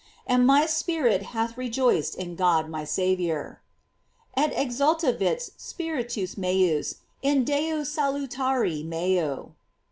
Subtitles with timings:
[0.25, 3.61] And my spirit hath rejoiced in God my Saviour:
[4.35, 9.53] "Et exultavit spiritus meus in Deo salutari meo."